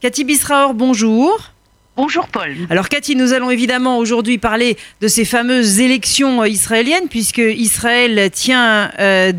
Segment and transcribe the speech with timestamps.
[0.00, 1.52] Cathy Bisraor, bonjour.
[1.94, 2.56] Bonjour Paul.
[2.70, 8.90] Alors Cathy, nous allons évidemment aujourd'hui parler de ces fameuses élections israéliennes, puisque Israël tient
[8.98, 9.32] euh,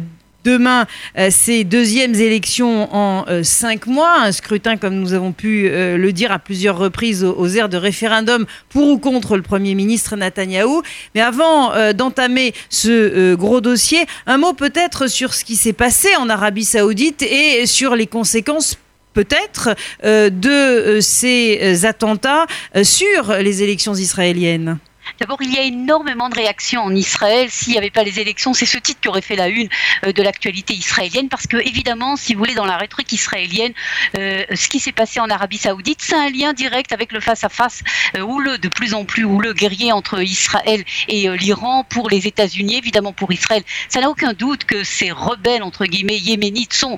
[0.43, 0.85] demain
[1.17, 5.97] euh, ces deuxièmes élections en euh, cinq mois, un scrutin comme nous avons pu euh,
[5.97, 9.73] le dire à plusieurs reprises aux, aux, airs de référendum pour ou contre le Premier
[9.73, 10.83] ministre Netanyahou.
[11.15, 16.29] Mais avant d'entamer ce gros dossier, un mot peut-être sur ce qui s'est passé en
[16.29, 18.77] Arabie saoudite et sur les conséquences
[19.13, 22.45] peut-être de ces attentats
[22.83, 24.79] sur les élections israéliennes.
[25.19, 27.49] D'abord, il y a énormément de réactions en Israël.
[27.49, 29.69] S'il n'y avait pas les élections, c'est ce titre qui aurait fait la une
[30.05, 33.73] euh, de l'actualité israélienne, parce que évidemment, si vous voulez, dans la rhétorique israélienne,
[34.17, 37.83] euh, ce qui s'est passé en Arabie Saoudite, c'est un lien direct avec le face-à-face
[38.15, 42.77] euh, houleux, de plus en plus houleux, guerrier entre Israël et l'Iran pour les États-Unis,
[42.77, 43.63] évidemment pour Israël.
[43.89, 46.97] Ça n'a aucun doute que ces rebelles entre guillemets yéménites sont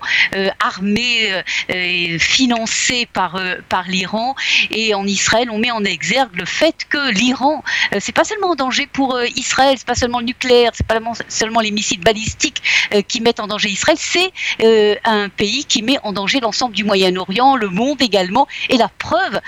[0.60, 1.44] armés
[2.20, 4.36] financés par par l'Iran.
[4.72, 7.64] Et en Israël, on met en exergue le fait que l'Iran
[8.04, 11.00] c'est pas seulement en danger pour euh, Israël, c'est pas seulement le nucléaire, c'est pas
[11.30, 12.62] seulement les missiles balistiques
[12.94, 16.76] euh, qui mettent en danger Israël, c'est euh, un pays qui met en danger l'ensemble
[16.76, 19.40] du Moyen-Orient, le monde également, et la preuve,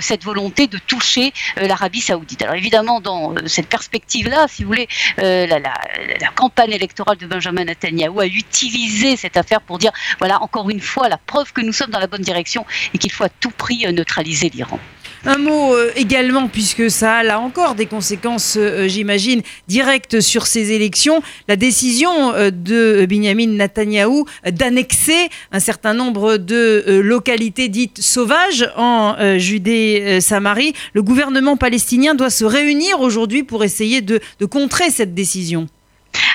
[0.00, 2.42] cette volonté de toucher l'Arabie Saoudite.
[2.42, 7.64] Alors évidemment, dans cette perspective-là, si vous voulez, la, la, la, campagne électorale de Benjamin
[7.64, 11.72] Netanyahu a utilisé cette affaire pour dire, voilà, encore une fois, la preuve que nous
[11.72, 14.78] sommes dans la bonne direction et qu'il faut à tout prix neutraliser l'Iran.
[15.26, 20.46] Un mot euh, également, puisque ça a là encore des conséquences, euh, j'imagine, directes sur
[20.46, 28.02] ces élections, la décision euh, de Benjamin Netanyahou d'annexer un certain nombre de localités dites
[28.02, 30.74] sauvages en Judée-Samarie.
[30.92, 35.68] Le gouvernement palestinien doit se réunir aujourd'hui pour essayer de contrer cette décision.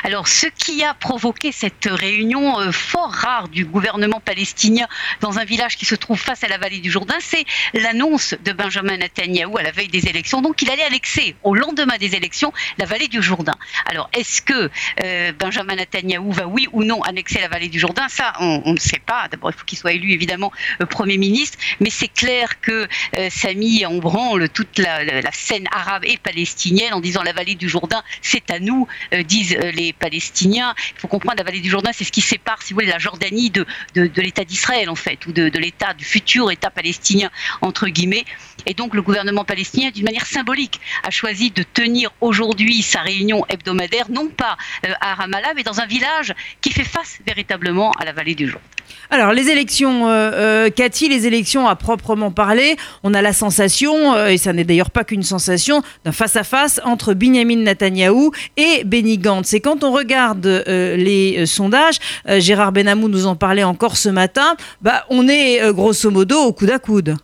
[0.03, 4.87] Alors, ce qui a provoqué cette réunion euh, fort rare du gouvernement palestinien
[5.21, 8.51] dans un village qui se trouve face à la vallée du Jourdain, c'est l'annonce de
[8.51, 10.41] Benjamin Netanyahou à la veille des élections.
[10.41, 13.55] Donc, il allait annexer au lendemain des élections la vallée du Jourdain.
[13.85, 14.69] Alors, est-ce que
[15.03, 18.07] euh, Benjamin Netanyahou va, oui ou non, annexer la vallée du Jourdain?
[18.09, 19.27] Ça, on, ne sait pas.
[19.29, 20.51] D'abord, il faut qu'il soit élu, évidemment,
[20.81, 21.57] euh, Premier ministre.
[21.79, 22.87] Mais c'est clair que
[23.29, 27.33] ça a mis en branle toute la, la, scène arabe et palestinienne en disant la
[27.33, 28.87] vallée du Jourdain, c'est à nous,
[29.25, 30.73] disent les Palestiniens.
[30.95, 32.99] Il faut comprendre la vallée du Jourdain, c'est ce qui sépare, si vous voulez, la
[32.99, 33.65] Jordanie de,
[33.95, 37.29] de, l'État d'Israël, en fait, ou de, l'État, du futur État palestinien,
[37.61, 38.25] entre guillemets.
[38.65, 43.45] Et donc, le gouvernement palestinien, d'une manière symbolique, a choisi de tenir aujourd'hui sa réunion
[43.49, 48.05] hebdomadaire, non pas euh, à Ramallah, mais dans un village qui fait face véritablement à
[48.05, 48.63] la vallée du Jourdain.
[49.11, 54.15] Alors, les élections, euh, euh, Cathy, les élections à proprement parler, on a la sensation,
[54.27, 59.58] et ça n'est d'ailleurs pas qu'une sensation, d'un face-à-face entre Benjamin Netanyahou et Benny Gantz.
[59.59, 61.99] Et quand on regarde euh, les sondages,
[62.29, 66.39] euh, Gérard Benamou nous en parlait encore ce matin, bah, on est euh, grosso modo
[66.39, 67.17] au coude à coude.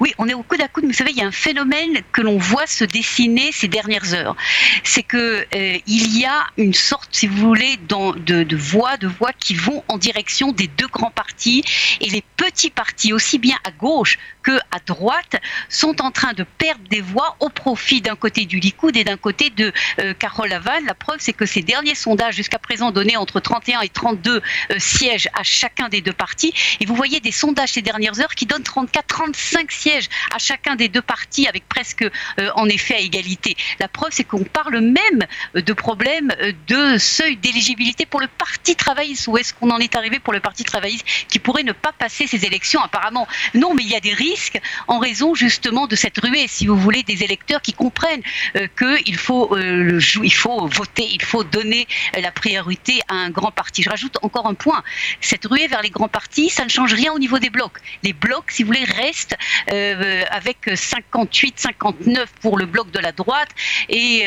[0.00, 2.00] Oui, on est au coude à coude, mais vous savez, il y a un phénomène
[2.12, 4.36] que l'on voit se dessiner ces dernières heures.
[4.82, 9.32] C'est que euh, il y a une sorte, si vous voulez, de voix, de voix
[9.38, 11.64] qui vont en direction des deux grands partis
[12.00, 15.36] et les petits partis, aussi bien à gauche que à droite,
[15.68, 19.16] sont en train de perdre des voix au profit d'un côté du Likoud et d'un
[19.16, 20.84] côté de euh, Carole Laval.
[20.84, 24.78] La preuve, c'est que ces derniers sondages jusqu'à présent donnaient entre 31 et 32 euh,
[24.78, 26.52] sièges à chacun des deux partis.
[26.80, 30.38] Et vous voyez des sondages ces dernières heures qui donnent 34, 35 cinq sièges à
[30.38, 33.56] chacun des deux partis avec presque euh, en effet à égalité.
[33.80, 36.32] La preuve, c'est qu'on parle même de problèmes
[36.68, 39.28] de seuil d'éligibilité pour le Parti travailliste.
[39.28, 42.26] Où est-ce qu'on en est arrivé pour le Parti travailliste qui pourrait ne pas passer
[42.26, 44.33] ces élections Apparemment, non, mais il y a des risques
[44.88, 48.22] en raison justement de cette ruée, si vous voulez, des électeurs qui comprennent
[48.56, 51.86] euh, qu'il faut, euh, il faut voter, il faut donner
[52.16, 53.82] euh, la priorité à un grand parti.
[53.82, 54.82] Je rajoute encore un point.
[55.20, 57.78] Cette ruée vers les grands partis, ça ne change rien au niveau des blocs.
[58.02, 59.36] Les blocs, si vous voulez, restent
[60.30, 63.48] avec 58, 59 pour le bloc de la droite
[63.88, 64.26] et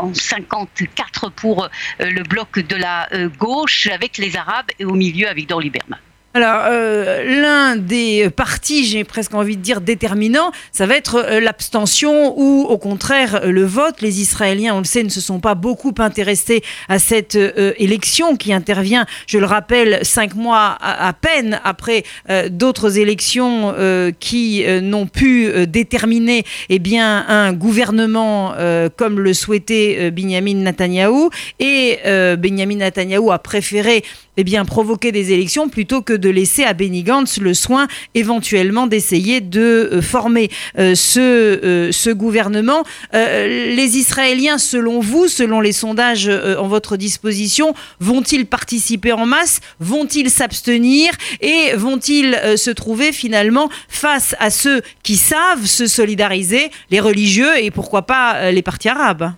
[0.00, 1.68] en 54 pour
[1.98, 3.08] le bloc de la
[3.38, 5.98] gauche avec les Arabes et au milieu avec Dorly Berman.
[6.40, 11.40] Alors, euh, l'un des partis, j'ai presque envie de dire déterminant, ça va être euh,
[11.40, 14.00] l'abstention ou au contraire le vote.
[14.02, 18.36] Les Israéliens, on le sait, ne se sont pas beaucoup intéressés à cette euh, élection
[18.36, 24.64] qui intervient, je le rappelle, cinq mois à, peine après euh, d'autres élections euh, qui
[24.64, 31.30] euh, n'ont pu euh, déterminer eh un gouvernement euh, comme le souhaitait euh, Benjamin Netanyahou.
[31.58, 34.04] Et euh, Benjamin Netanyahou a préféré
[34.40, 38.86] eh provoquer des élections plutôt que de de laisser à Benny Gantz le soin éventuellement
[38.86, 42.84] d'essayer de former ce, ce gouvernement.
[43.12, 49.60] les Israéliens, selon vous, selon les sondages en votre disposition, vont-ils participer en masse?
[49.80, 51.12] Vont-ils s'abstenir?
[51.40, 57.70] Et vont-ils se trouver finalement face à ceux qui savent se solidariser, les religieux et
[57.70, 59.32] pourquoi pas les partis arabes?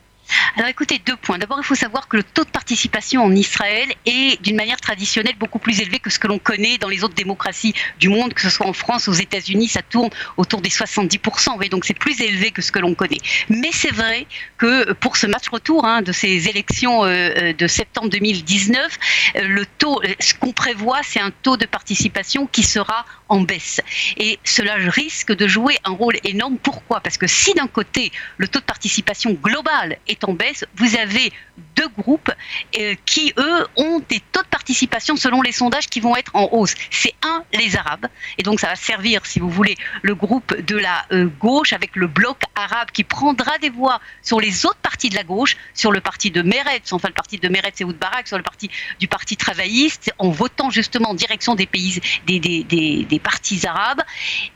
[0.56, 1.38] Alors écoutez, deux points.
[1.38, 5.36] D'abord, il faut savoir que le taux de participation en Israël est d'une manière traditionnelle
[5.38, 8.40] beaucoup plus élevé que ce que l'on connaît dans les autres démocraties du monde, que
[8.40, 11.54] ce soit en France, aux États-Unis, ça tourne autour des 70%.
[11.54, 13.20] Voyez, donc c'est plus élevé que ce que l'on connaît.
[13.48, 14.26] Mais c'est vrai
[14.58, 18.98] que pour ce match retour hein, de ces élections euh, euh, de septembre 2019,
[19.36, 23.80] euh, le taux, ce qu'on prévoit, c'est un taux de participation qui sera en baisse.
[24.16, 26.58] Et cela risque de jouer un rôle énorme.
[26.58, 27.00] Pourquoi?
[27.00, 31.32] Parce que si d'un côté, le taux de participation global est en baisse, vous avez
[31.76, 32.30] deux groupes
[32.78, 36.48] euh, qui, eux, ont des taux de participation selon les sondages qui vont être en
[36.52, 36.74] hausse.
[36.90, 38.06] C'est un, les Arabes.
[38.38, 41.96] Et donc ça va servir, si vous voulez, le groupe de la euh, gauche avec
[41.96, 45.92] le bloc arabe qui prendra des voix sur les autres partis de la gauche, sur
[45.92, 49.08] le parti de Meretz, enfin le parti de Meretz et Barak, sur le parti du
[49.08, 54.02] parti travailliste, en votant justement en direction des pays, des, des, des, des partis arabes.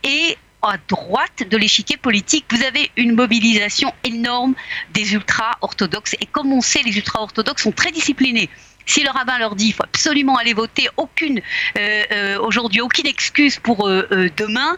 [0.03, 4.55] Et à droite de l'échiquier politique, vous avez une mobilisation énorme
[4.93, 6.15] des ultra-orthodoxes.
[6.21, 8.49] Et comme on sait, les ultra-orthodoxes sont très disciplinés.
[8.87, 11.41] Si le rabbin leur dit qu'il faut absolument aller voter, aucune
[11.79, 14.77] euh, euh, aujourd'hui, aucune excuse pour euh, demain,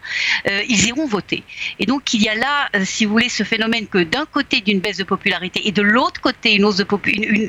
[0.68, 1.42] ils iront voter.
[1.78, 4.80] Et donc il y a là, si vous voulez, ce phénomène que d'un côté d'une
[4.80, 6.70] baisse de popularité et de l'autre côté une,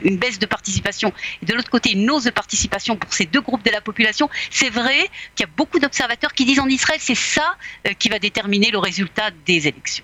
[0.03, 3.41] une, baisse de participation et de l'autre côté une hausse de participation pour ces deux
[3.41, 6.99] groupes de la population, c'est vrai qu'il y a beaucoup d'observateurs qui disent en Israël
[7.01, 7.55] c'est ça
[7.99, 10.03] qui va déterminer le résultat des élections.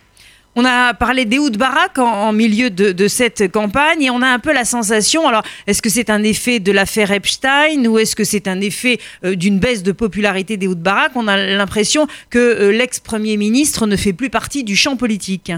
[0.56, 4.54] On a parlé d'Ehoud Barak en, milieu de, cette campagne et on a un peu
[4.54, 8.48] la sensation, alors est-ce que c'est un effet de l'affaire Epstein ou est-ce que c'est
[8.48, 13.38] un effet euh, d'une baisse de popularité d'Ehoud Barak On a l'impression que euh, l'ex-premier
[13.38, 15.52] ministre ne fait plus partie du champ politique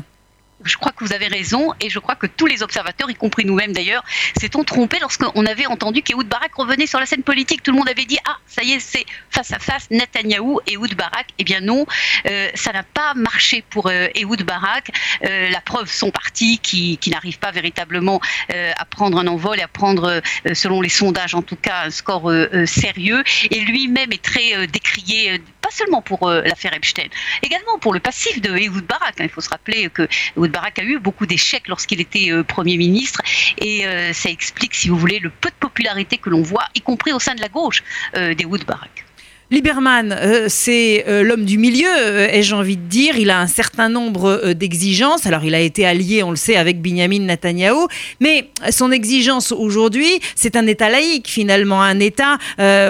[0.63, 3.45] je crois que vous avez raison et je crois que tous les observateurs, y compris
[3.45, 4.03] nous-mêmes d'ailleurs,
[4.39, 7.61] s'étant trompés lorsqu'on avait entendu qu'Ehoud Barak revenait sur la scène politique.
[7.63, 10.73] Tout le monde avait dit Ah, ça y est, c'est face à face Netanyahou et
[10.73, 11.27] Ehud Barak.
[11.37, 11.85] Eh bien non,
[12.27, 14.91] euh, ça n'a pas marché pour euh, Ehud Barak.
[15.23, 19.61] Euh, la preuve, son parti qui, qui n'arrive pas véritablement à prendre un envol et
[19.61, 20.21] à prendre,
[20.53, 22.31] selon les sondages en tout cas, un score
[22.65, 23.23] sérieux.
[23.51, 27.07] Et lui-même est très décrié pas seulement pour euh, l'affaire Epstein,
[27.41, 29.19] également pour le passif de Ehud Barak.
[29.19, 29.23] Hein.
[29.23, 30.07] Il faut se rappeler que
[30.38, 33.21] Ehud Barak a eu beaucoup d'échecs lorsqu'il était euh, Premier ministre
[33.57, 36.81] et euh, ça explique, si vous voulez, le peu de popularité que l'on voit, y
[36.81, 37.83] compris au sein de la gauche
[38.13, 39.06] d'Ehud Barak.
[39.51, 43.19] Lieberman, euh, c'est euh, l'homme du milieu, euh, ai-je envie de dire.
[43.19, 45.27] Il a un certain nombre d'exigences.
[45.27, 47.88] Alors, il a été allié, on le sait, avec Binyamin Netanyahou.
[48.19, 51.80] Mais son exigence aujourd'hui, c'est un État laïque, finalement.
[51.83, 52.39] Un État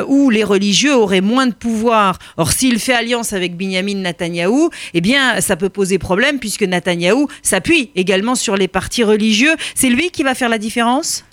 [0.07, 2.19] où les religieux auraient moins de pouvoir.
[2.37, 7.27] Or, s'il fait alliance avec Binyamin Netanyahou, eh bien, ça peut poser problème puisque Netanyahou
[7.41, 9.55] s'appuie également sur les partis religieux.
[9.75, 11.25] C'est lui qui va faire la différence?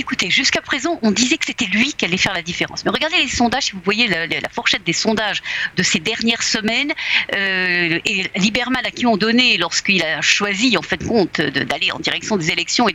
[0.00, 2.84] Écoutez, jusqu'à présent, on disait que c'était lui qui allait faire la différence.
[2.84, 5.42] Mais regardez les sondages, si vous voyez la, fourchette des sondages
[5.76, 6.92] de ces dernières semaines,
[7.34, 11.98] euh, et Lieberman à qui on donnait, lorsqu'il a choisi, en fait, compte d'aller en
[11.98, 12.94] direction des élections, et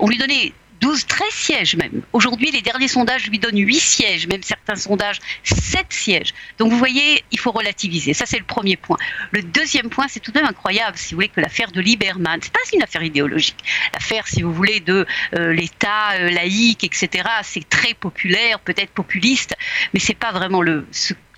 [0.00, 2.02] on lui donnait 12, 13 sièges même.
[2.12, 6.34] Aujourd'hui, les derniers sondages lui donnent 8 sièges, même certains sondages 7 sièges.
[6.58, 8.14] Donc vous voyez, il faut relativiser.
[8.14, 8.96] Ça, c'est le premier point.
[9.30, 12.40] Le deuxième point, c'est tout de même incroyable, si vous voulez, que l'affaire de Lieberman,
[12.42, 13.58] c'est pas une affaire idéologique.
[13.92, 19.54] L'affaire, si vous voulez, de euh, l'État euh, laïque, etc., c'est très populaire, peut-être populiste,
[19.92, 20.86] mais c'est pas vraiment le,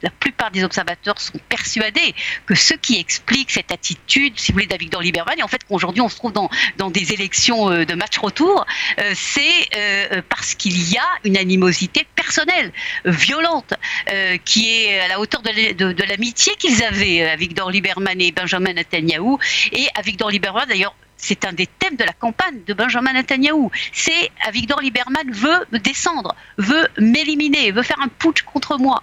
[0.03, 2.15] la plupart des observateurs sont persuadés
[2.47, 6.01] que ce qui explique cette attitude, si vous voulez, d'Avigdor Lieberman, et en fait qu'aujourd'hui
[6.01, 8.67] on se trouve dans, des élections euh, de match retour,
[8.99, 9.41] euh, c'est
[9.77, 12.73] euh, parce qu'il y a une animosité personnelle,
[13.05, 13.75] violente,
[14.45, 19.37] qui est à la hauteur de l'amitié qu'ils avaient, Avigdor Lieberman et Benjamin Netanyahu,
[19.73, 23.71] et Avigdor Lieberman d'ailleurs c'est un des thèmes de la campagne de Benjamin Netanyahu.
[23.93, 29.01] C'est Avigdor Lieberman veut me descendre, veut m'éliminer, veut faire un putsch contre moi.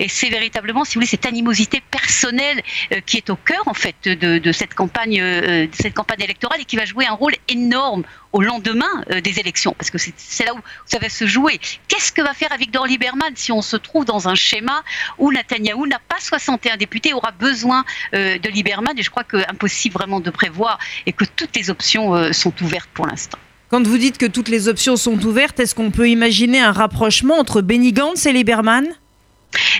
[0.00, 2.60] Et c'est véritablement, si vous voulez, cette animosité personnelle
[2.92, 6.60] euh, qui est au cœur en fait de, cette campagne, euh, de cette campagne électorale
[6.60, 10.44] et qui va jouer un rôle énorme au lendemain euh, des élections, parce que c'est
[10.44, 11.60] là où ça va se jouer.
[11.88, 14.82] Qu'est-ce que va faire Avigdor Lieberman si on se trouve dans un schéma
[15.18, 19.94] où Netanyahou n'a pas 61 députés, aura besoin de Lieberman, et je crois que impossible
[19.94, 23.38] vraiment de prévoir et que toutes les options euh, sont ouvertes pour l'instant.
[23.68, 27.38] Quand vous dites que toutes les options sont ouvertes, est-ce qu'on peut imaginer un rapprochement
[27.38, 28.86] entre Benny Gantz et Lieberman?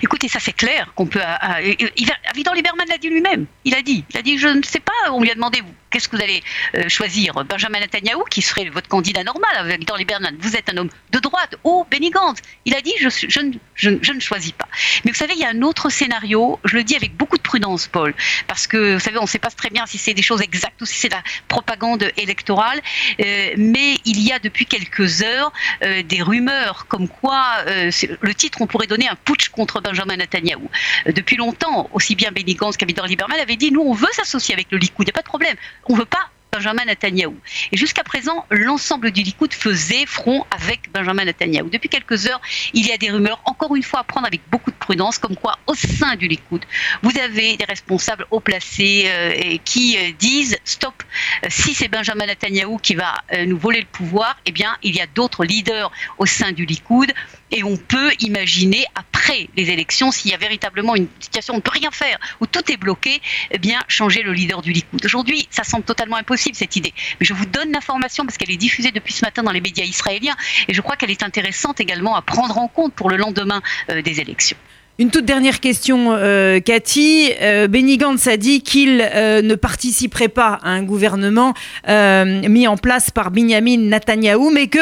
[0.03, 1.21] Écoutez, ça c'est clair qu'on peut.
[1.21, 3.47] Euh, euh, Lieberman l'a dit lui-même.
[3.65, 4.90] Il a dit, il a dit, je ne sais pas.
[5.11, 6.43] On lui a demandé, qu'est-ce que vous allez
[6.77, 10.07] euh, choisir Benjamin Netanyahu, qui serait votre candidat normal avec dans les.
[10.41, 12.41] Vous êtes un homme de droite ou Benny Gantz.
[12.65, 13.41] Il a dit je, je,
[13.75, 14.67] je, je, ne choisis pas.
[15.05, 16.59] Mais vous savez, il y a un autre scénario.
[16.65, 18.15] Je le dis avec beaucoup de prudence, Paul,
[18.49, 20.83] parce que vous savez, on ne sait pas très bien si c'est des choses exactes
[20.83, 22.81] ou si c'est de la propagande électorale.
[23.21, 25.53] Euh, mais il y a depuis quelques heures
[25.83, 30.63] euh, des rumeurs comme quoi le titre on pourrait donner un putsch contre Benjamin Netanyahu.
[31.07, 34.67] Depuis longtemps, aussi bien Benny Gantz qu'Avidor Lieberman avait dit nous on veut s'associer avec
[34.71, 35.57] le Il n'y a pas de problème.
[35.87, 37.37] On veut pas Benjamin Netanyahou.
[37.71, 41.69] Et jusqu'à présent, l'ensemble du Likoud faisait front avec Benjamin Netanyahou.
[41.71, 42.41] Depuis quelques heures,
[42.75, 45.37] il y a des rumeurs, encore une fois à prendre avec beaucoup de prudence, comme
[45.37, 46.65] quoi au sein du Likoud,
[47.03, 51.03] vous avez des responsables haut placés euh, qui euh, disent stop,
[51.45, 53.15] euh, si c'est Benjamin Netanyahou qui va
[53.47, 57.13] nous voler le pouvoir, eh bien, il y a d'autres leaders au sein du Likoud
[57.51, 61.59] et on peut imaginer après les élections, s'il y a véritablement une situation où on
[61.59, 65.05] ne peut rien faire, où tout est bloqué, eh bien changer le leader du Likoud.
[65.05, 68.57] Aujourd'hui, ça semble totalement impossible cette idée, mais je vous donne l'information parce qu'elle est
[68.57, 70.37] diffusée depuis ce matin dans les médias israéliens
[70.69, 74.03] et je crois qu'elle est intéressante également à prendre en compte pour le lendemain euh,
[74.03, 74.57] des élections.
[74.99, 77.33] Une toute dernière question, euh, Cathy.
[77.41, 81.55] Euh, Benny Gantz a dit qu'il ne participerait pas à un gouvernement
[81.89, 84.81] mis en place par Benjamin Netanyahou, mais que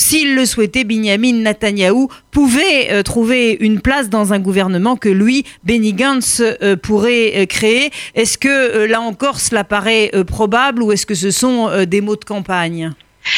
[0.00, 5.44] s'il le souhaitait, Benjamin Netanyahou pouvait euh, trouver une place dans un gouvernement que lui,
[5.64, 7.90] Benny Gantz, euh, pourrait euh, créer.
[8.14, 12.24] Est-ce que là encore cela paraît probable ou est-ce que ce sont des mots de
[12.24, 12.92] campagne?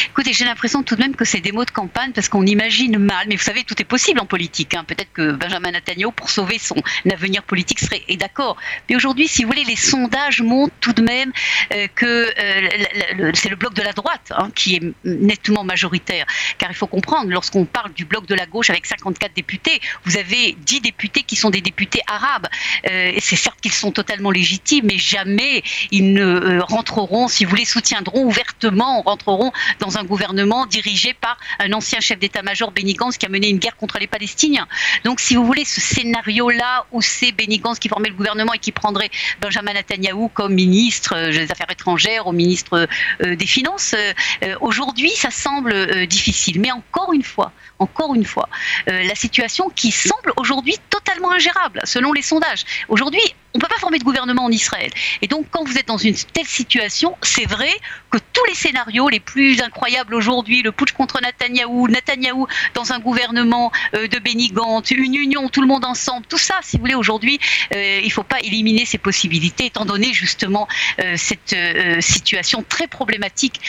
[0.07, 2.97] Écoutez, j'ai l'impression tout de même que c'est des mots de campagne parce qu'on imagine
[2.97, 4.73] mal, mais vous savez, tout est possible en politique.
[4.73, 4.83] Hein.
[4.85, 6.75] Peut-être que Benjamin Netanyahu, pour sauver son
[7.11, 8.57] avenir politique, serait d'accord.
[8.89, 11.31] Mais aujourd'hui, si vous voulez, les sondages montrent tout de même
[11.73, 16.25] euh, que euh, c'est le bloc de la droite hein, qui est nettement majoritaire.
[16.57, 20.17] Car il faut comprendre, lorsqu'on parle du bloc de la gauche avec 54 députés, vous
[20.17, 22.47] avez 10 députés qui sont des députés arabes.
[22.89, 27.65] Euh, c'est certes qu'ils sont totalement légitimes, mais jamais ils ne rentreront, si vous voulez,
[27.65, 33.25] soutiendront ouvertement, rentreront dans un gouvernement dirigé par un ancien chef d'état-major, Benny Gantz, qui
[33.25, 34.67] a mené une guerre contre les Palestiniens.
[35.03, 38.59] Donc, si vous voulez, ce scénario-là, où c'est Benny Gantz qui formait le gouvernement et
[38.59, 39.09] qui prendrait
[39.41, 42.87] Benjamin Netanyahou comme ministre euh, des Affaires étrangères ou ministre
[43.23, 44.13] euh, des Finances, euh,
[44.43, 46.59] euh, aujourd'hui, ça semble euh, difficile.
[46.59, 48.47] Mais encore une fois, encore une fois,
[48.89, 52.63] euh, la situation qui semble aujourd'hui totalement ingérable, selon les sondages.
[52.87, 53.21] Aujourd'hui,
[53.53, 54.89] on peut former de gouvernement en Israël.
[55.21, 57.69] Et donc, quand vous êtes dans une telle situation, c'est vrai
[58.09, 62.99] que tous les scénarios les plus incroyables aujourd'hui, le putsch contre Netanyahou, Netanyahou dans un
[62.99, 64.53] gouvernement euh, de Benny
[64.91, 67.39] une union, tout le monde ensemble, tout ça, si vous voulez, aujourd'hui,
[67.73, 70.67] euh, il ne faut pas éliminer ces possibilités, étant donné justement
[70.99, 71.55] euh, cette
[71.99, 73.59] situation très problématique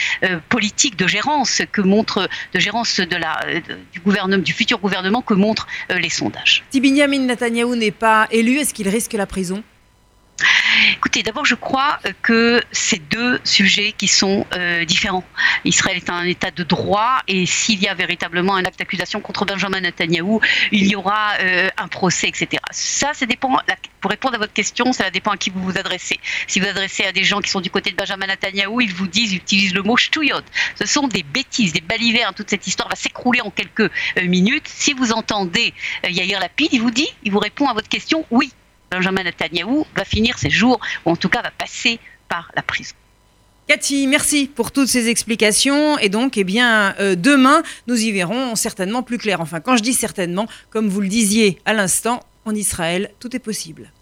[0.49, 3.39] politique de gérance que montre, de gérance de la,
[3.91, 6.63] du gouvernement, du futur gouvernement que montrent les sondages.
[6.71, 9.63] Si Benjamin Netanyahou n'est pas élu, est-ce qu'il risque la prison?
[10.97, 15.23] Écoutez, d'abord, je crois euh, que c'est deux sujets qui sont euh, différents.
[15.65, 19.45] Israël est un État de droit et s'il y a véritablement un acte d'accusation contre
[19.45, 20.39] Benjamin Netanyahou,
[20.71, 22.61] il y aura euh, un procès, etc.
[22.71, 23.57] Ça, ça dépend.
[24.01, 26.19] Pour répondre à votre question, ça dépend à qui vous vous adressez.
[26.47, 29.07] Si vous adressez à des gens qui sont du côté de Benjamin Netanyahou, ils vous
[29.07, 30.41] disent, ils utilisent le mot ch'touillot.
[30.75, 32.33] Ce sont des bêtises, des balivernes.
[32.35, 33.89] Toute cette histoire va s'écrouler en quelques
[34.21, 34.67] minutes.
[34.67, 35.73] Si vous entendez
[36.07, 38.51] Yair Lapid, il vous dit, il vous répond à votre question, oui.
[38.93, 42.95] Benjamin Netanyahou va finir ses jours, ou en tout cas va passer par la prison.
[43.67, 45.97] Cathy, merci pour toutes ces explications.
[45.99, 49.39] Et donc, eh bien, euh, demain, nous y verrons certainement plus clair.
[49.39, 53.39] Enfin, quand je dis certainement, comme vous le disiez à l'instant, en Israël, tout est
[53.39, 53.92] possible.